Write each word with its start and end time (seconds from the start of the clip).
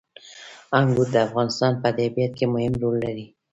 انګور 0.79 1.07
د 1.13 1.15
افغانستان 1.27 1.73
په 1.81 1.89
طبیعت 1.97 2.31
کې 2.37 2.45
مهم 2.53 2.73
رول 2.81 2.95
لري. 3.05 3.25